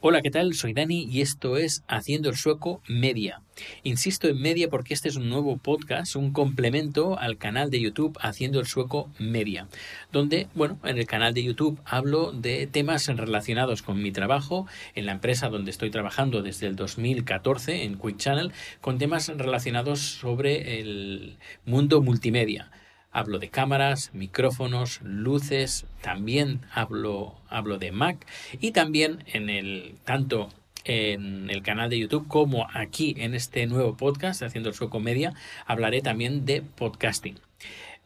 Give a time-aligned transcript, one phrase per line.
[0.00, 0.54] Hola, ¿qué tal?
[0.54, 3.42] Soy Dani y esto es Haciendo el Sueco Media.
[3.82, 8.16] Insisto en media porque este es un nuevo podcast, un complemento al canal de YouTube
[8.20, 9.66] Haciendo el Sueco Media,
[10.12, 15.04] donde, bueno, en el canal de YouTube hablo de temas relacionados con mi trabajo en
[15.04, 20.78] la empresa donde estoy trabajando desde el 2014 en Quick Channel, con temas relacionados sobre
[20.78, 22.70] el mundo multimedia
[23.10, 28.26] hablo de cámaras, micrófonos, luces, también hablo, hablo de Mac
[28.60, 30.48] y también en el tanto
[30.84, 35.34] en el canal de YouTube como aquí en este nuevo podcast haciendo su comedia
[35.66, 37.38] hablaré también de podcasting.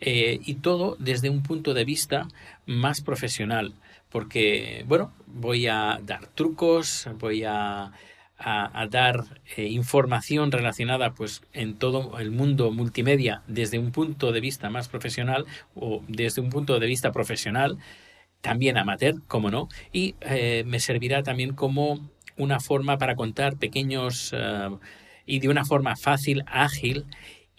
[0.00, 2.26] Eh, y todo desde un punto de vista
[2.66, 3.74] más profesional
[4.08, 7.92] porque bueno voy a dar trucos voy a
[8.44, 9.24] a, dar
[9.56, 14.88] eh, información relacionada pues en todo el mundo multimedia desde un punto de vista más
[14.88, 17.78] profesional o desde un punto de vista profesional
[18.40, 22.00] también amateur como no y eh, me servirá también como
[22.36, 24.70] una forma para contar pequeños eh,
[25.26, 27.06] y de una forma fácil ágil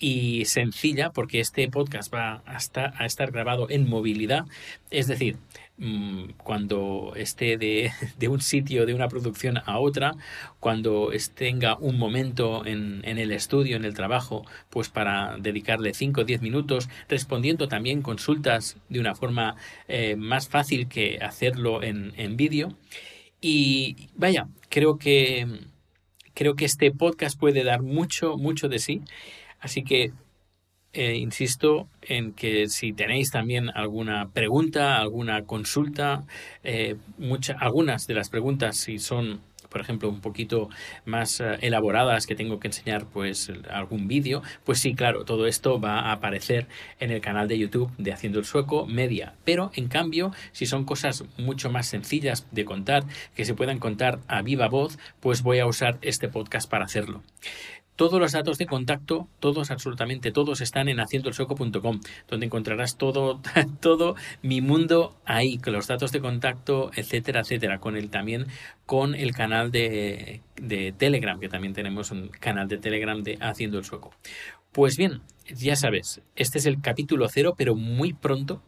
[0.03, 4.45] y sencilla porque este podcast va hasta a estar grabado en movilidad
[4.89, 5.37] es decir
[5.77, 10.13] Mm, cuando esté de, de, un sitio, de una producción a otra,
[10.59, 16.21] cuando tenga un momento en, en, el estudio, en el trabajo, pues para dedicarle 5
[16.21, 19.55] o 10 minutos, respondiendo también consultas de una forma
[19.87, 22.77] eh, más fácil que hacerlo en, en vídeo.
[23.41, 25.47] Y vaya, creo que,
[26.33, 29.01] creo que este podcast puede dar mucho, mucho de sí.
[29.59, 30.11] Así que
[30.93, 36.23] eh, insisto en que si tenéis también alguna pregunta, alguna consulta,
[36.63, 36.97] eh,
[37.59, 39.41] algunas de las preguntas, si son
[39.73, 40.69] por ejemplo, un poquito
[41.03, 45.81] más eh, elaboradas que tengo que enseñar pues algún vídeo, pues sí, claro, todo esto
[45.81, 46.67] va a aparecer
[46.99, 49.33] en el canal de YouTube de Haciendo el Sueco Media.
[49.43, 53.03] Pero en cambio, si son cosas mucho más sencillas de contar,
[53.35, 57.23] que se puedan contar a viva voz, pues voy a usar este podcast para hacerlo.
[57.95, 63.39] Todos los datos de contacto, todos, absolutamente todos, están en haciendoelsoco.com, donde encontrarás todo,
[63.79, 68.47] todo mi mundo ahí, con los datos de contacto, etcétera, etcétera, con el también
[68.85, 73.77] con el canal de, de Telegram, que también tenemos un canal de Telegram de Haciendo
[73.77, 74.11] el Sueco.
[74.73, 75.21] Pues bien,
[75.55, 78.61] ya sabes, este es el capítulo cero, pero muy pronto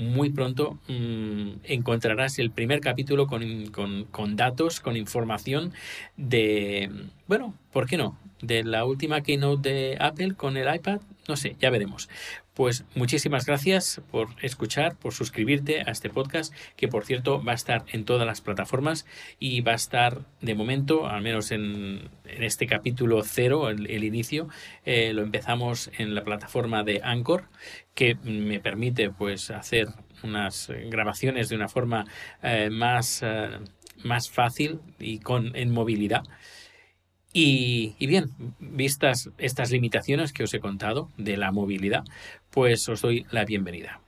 [0.00, 5.72] muy pronto mmm, encontrarás el primer capítulo con, datos, con información
[6.16, 6.90] de,
[7.26, 8.18] bueno, ¿por qué no?
[8.42, 11.00] De la última keynote de Apple con el iPad,
[11.30, 12.10] no sé, ya veremos.
[12.54, 17.54] Pues muchísimas gracias por escuchar, por suscribirte a este podcast, que por cierto va a
[17.54, 19.06] estar en todas las plataformas
[19.38, 24.48] y va a estar de momento, al menos en, en este capítulo cero, el, inicio,
[24.84, 27.44] eh, lo empezamos en la plataforma de Anchor,
[27.94, 29.86] que me permite pues hacer
[30.24, 32.06] unas grabaciones de una forma
[32.42, 33.50] eh, más, eh,
[34.02, 36.24] más fácil y con en movilidad.
[37.32, 42.04] Y, bien, vistas estas limitaciones que os he contado de la movilidad,
[42.50, 44.00] pues os doy la bienvenida.